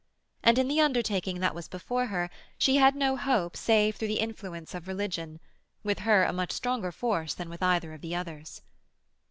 And 0.41 0.57
in 0.57 0.67
the 0.67 0.81
undertaking 0.81 1.41
that 1.41 1.53
was 1.53 1.67
before 1.67 2.07
her 2.07 2.31
she 2.57 2.77
had 2.77 2.95
no 2.95 3.15
hope 3.17 3.55
save 3.55 3.95
through 3.95 4.07
the 4.07 4.19
influence 4.19 4.73
of 4.73 4.87
religion—with 4.87 5.99
her 5.99 6.23
a 6.23 6.33
much 6.33 6.51
stronger 6.53 6.91
force 6.91 7.35
than 7.35 7.51
with 7.51 7.61
either 7.61 7.93
of 7.93 8.01
the 8.01 8.15
others. 8.15 8.63